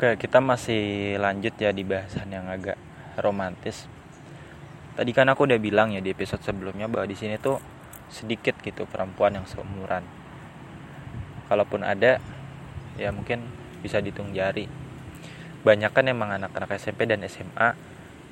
Oke, 0.00 0.16
kita 0.16 0.40
masih 0.40 1.20
lanjut 1.20 1.52
ya 1.60 1.76
di 1.76 1.84
bahasan 1.84 2.32
yang 2.32 2.48
agak 2.48 2.80
romantis. 3.20 3.84
Tadi 4.96 5.12
kan 5.12 5.28
aku 5.28 5.44
udah 5.44 5.60
bilang 5.60 5.92
ya 5.92 6.00
di 6.00 6.08
episode 6.16 6.40
sebelumnya 6.40 6.88
bahwa 6.88 7.04
di 7.04 7.12
sini 7.12 7.36
tuh 7.36 7.60
sedikit 8.08 8.56
gitu 8.64 8.88
perempuan 8.88 9.36
yang 9.36 9.44
seumuran. 9.44 10.00
Kalaupun 11.52 11.84
ada, 11.84 12.16
ya 12.96 13.12
mungkin 13.12 13.44
bisa 13.84 14.00
dihitung 14.00 14.32
jari. 14.32 14.72
Banyak 15.68 15.92
kan 15.92 16.08
emang 16.08 16.32
anak-anak 16.32 16.80
SMP 16.80 17.04
dan 17.04 17.20
SMA 17.28 17.76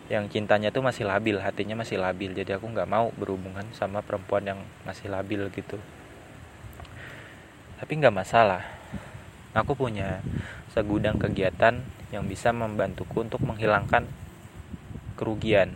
yang 0.09 0.25
cintanya 0.33 0.73
tuh 0.73 0.81
masih 0.81 1.05
labil, 1.05 1.37
hatinya 1.37 1.85
masih 1.85 2.01
labil. 2.01 2.33
Jadi 2.33 2.57
aku 2.57 2.65
nggak 2.65 2.89
mau 2.89 3.13
berhubungan 3.13 3.69
sama 3.77 4.01
perempuan 4.01 4.41
yang 4.41 4.61
masih 4.89 5.13
labil 5.13 5.45
gitu. 5.53 5.77
Tapi 7.77 7.93
nggak 7.93 8.17
masalah. 8.17 8.78
Aku 9.57 9.73
punya 9.73 10.21
segudang 10.73 11.17
kegiatan 11.17 11.81
yang 12.13 12.25
bisa 12.29 12.53
membantuku 12.53 13.25
untuk 13.25 13.41
menghilangkan 13.45 14.05
kerugian. 15.17 15.73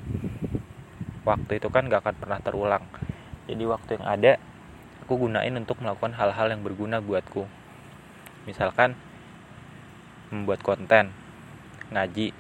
Waktu 1.25 1.63
itu 1.63 1.69
kan 1.73 1.89
gak 1.89 2.05
akan 2.05 2.17
pernah 2.19 2.41
terulang. 2.43 2.85
Jadi 3.49 3.65
waktu 3.65 3.91
yang 3.97 4.07
ada, 4.07 4.33
aku 5.05 5.29
gunain 5.29 5.55
untuk 5.57 5.81
melakukan 5.81 6.15
hal-hal 6.15 6.53
yang 6.53 6.61
berguna 6.61 7.01
buatku. 7.01 7.49
Misalkan 8.45 8.99
membuat 10.33 10.65
konten, 10.65 11.13
ngaji, 11.93 12.33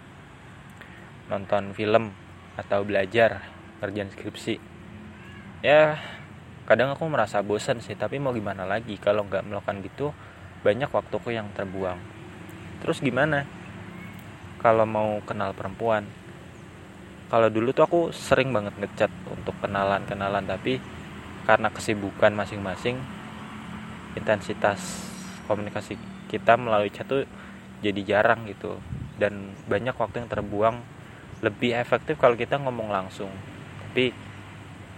nonton 1.28 1.76
film, 1.76 2.16
atau 2.56 2.84
belajar, 2.84 3.44
kerjaan 3.80 4.12
skripsi. 4.12 4.56
Ya, 5.64 6.00
kadang 6.66 6.92
aku 6.92 7.06
merasa 7.08 7.40
bosan 7.40 7.80
sih, 7.80 7.94
tapi 7.94 8.18
mau 8.18 8.34
gimana 8.34 8.66
lagi 8.66 8.98
kalau 8.98 9.24
nggak 9.28 9.46
melakukan 9.46 9.78
gitu, 9.84 10.06
banyak 10.62 10.88
waktuku 10.88 11.34
yang 11.34 11.50
terbuang. 11.52 11.98
Terus 12.82 13.02
gimana? 13.02 13.44
Kalau 14.62 14.86
mau 14.86 15.18
kenal 15.26 15.50
perempuan. 15.58 16.06
Kalau 17.26 17.50
dulu 17.50 17.74
tuh 17.74 17.84
aku 17.84 18.00
sering 18.14 18.54
banget 18.54 18.78
ngechat 18.78 19.10
untuk 19.26 19.56
kenalan 19.58 20.04
kenalan 20.06 20.44
tapi 20.44 20.78
karena 21.48 21.72
kesibukan 21.72 22.30
masing-masing 22.30 23.00
intensitas 24.14 25.08
komunikasi 25.48 25.96
kita 26.28 26.60
melalui 26.60 26.92
chat 26.92 27.08
tuh 27.10 27.26
jadi 27.82 28.00
jarang 28.06 28.46
gitu. 28.46 28.78
Dan 29.18 29.50
banyak 29.66 29.98
waktu 29.98 30.22
yang 30.22 30.30
terbuang. 30.30 30.76
Lebih 31.42 31.74
efektif 31.74 32.22
kalau 32.22 32.38
kita 32.38 32.54
ngomong 32.62 32.94
langsung. 32.94 33.34
Tapi 33.90 34.14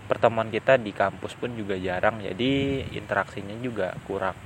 pertemuan 0.05 0.53
kita 0.53 0.77
di 0.77 0.93
kampus 0.93 1.33
pun 1.41 1.57
juga 1.57 1.81
jarang 1.81 2.21
jadi 2.21 2.85
interaksinya 2.93 3.57
juga 3.65 3.97
kurang 4.05 4.37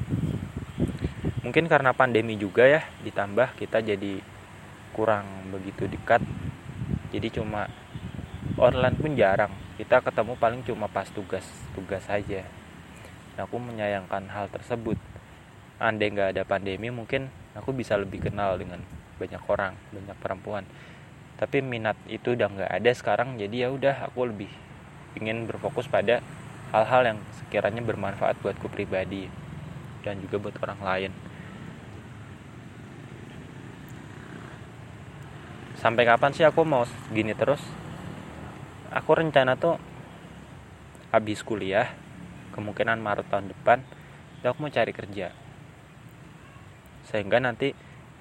mungkin 1.48 1.64
karena 1.64 1.96
pandemi 1.96 2.36
juga 2.36 2.68
ya 2.68 2.84
ditambah 3.00 3.56
kita 3.56 3.80
jadi 3.80 4.20
kurang 4.92 5.48
begitu 5.48 5.88
dekat. 5.88 6.20
Jadi 7.08 7.40
cuma 7.40 7.72
online 8.60 8.92
pun 9.00 9.16
jarang. 9.16 9.48
Kita 9.80 10.04
ketemu 10.04 10.36
paling 10.36 10.60
cuma 10.68 10.92
pas 10.92 11.08
tugas 11.08 11.48
tugas 11.72 12.04
saja 12.04 12.44
nah, 13.32 13.48
aku 13.48 13.56
menyayangkan 13.56 14.28
hal 14.28 14.52
tersebut. 14.52 15.00
Andai 15.80 16.12
nggak 16.12 16.36
ada 16.36 16.44
pandemi 16.44 16.92
mungkin 16.92 17.32
aku 17.56 17.72
bisa 17.72 17.96
lebih 17.96 18.28
kenal 18.28 18.60
dengan 18.60 18.84
banyak 19.16 19.40
orang 19.48 19.72
banyak 19.88 20.16
perempuan. 20.20 20.68
Tapi 21.40 21.64
minat 21.64 21.96
itu 22.12 22.36
udah 22.36 22.52
nggak 22.52 22.72
ada 22.76 22.90
sekarang 22.92 23.40
jadi 23.40 23.64
ya 23.64 23.68
udah 23.72 24.04
aku 24.04 24.28
lebih 24.28 24.52
ingin 25.16 25.48
berfokus 25.48 25.88
pada 25.88 26.20
hal-hal 26.76 27.16
yang 27.16 27.18
sekiranya 27.40 27.80
bermanfaat 27.80 28.36
buatku 28.44 28.68
pribadi 28.68 29.32
dan 30.04 30.20
juga 30.20 30.36
buat 30.36 30.56
orang 30.60 30.82
lain 30.84 31.12
sampai 35.78 36.02
kapan 36.02 36.34
sih 36.34 36.42
aku 36.42 36.66
mau 36.66 36.82
gini 37.14 37.32
terus? 37.38 37.62
Aku 38.90 39.14
rencana 39.14 39.54
tuh 39.54 39.78
habis 41.14 41.40
kuliah 41.46 41.94
kemungkinan 42.52 42.98
Maret 42.98 43.30
tahun 43.30 43.54
depan 43.54 43.78
aku 44.42 44.58
mau 44.58 44.72
cari 44.74 44.90
kerja. 44.90 45.30
Sehingga 47.06 47.38
nanti 47.38 47.72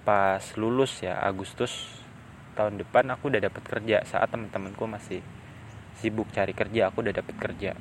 pas 0.06 0.42
lulus 0.56 1.02
ya 1.02 1.18
Agustus 1.20 2.00
tahun 2.54 2.78
depan 2.78 3.10
aku 3.12 3.34
udah 3.34 3.42
dapat 3.44 3.64
kerja 3.66 4.06
saat 4.06 4.30
teman-temanku 4.30 4.86
masih 4.86 5.26
sibuk 5.98 6.30
cari 6.30 6.54
kerja 6.54 6.94
aku 6.94 7.02
udah 7.02 7.16
dapat 7.18 7.36
kerja. 7.42 7.72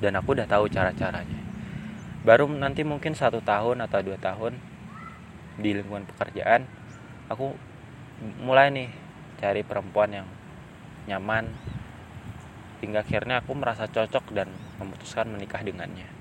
Dan 0.00 0.16
aku 0.16 0.36
udah 0.36 0.48
tahu 0.48 0.68
cara-caranya. 0.68 1.40
Baru 2.24 2.44
nanti 2.48 2.84
mungkin 2.84 3.16
satu 3.16 3.40
tahun 3.40 3.84
atau 3.84 4.00
dua 4.04 4.20
tahun 4.20 4.56
di 5.60 5.76
lingkungan 5.76 6.08
pekerjaan 6.08 6.68
aku 7.30 7.69
mulai 8.40 8.68
nih 8.68 8.88
cari 9.40 9.64
perempuan 9.64 10.12
yang 10.12 10.28
nyaman. 11.08 11.48
Hingga 12.80 13.04
akhirnya 13.04 13.44
aku 13.44 13.52
merasa 13.52 13.84
cocok 13.88 14.32
dan 14.32 14.48
memutuskan 14.80 15.28
menikah 15.28 15.60
dengannya 15.60 16.19